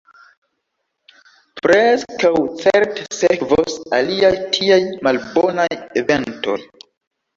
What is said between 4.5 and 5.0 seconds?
tiaj